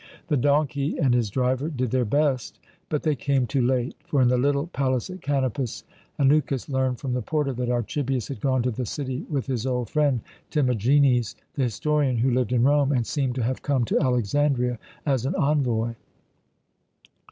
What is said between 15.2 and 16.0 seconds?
an envoy.